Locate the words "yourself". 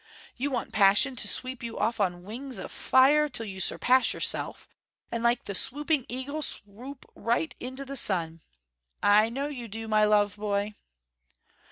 4.15-4.67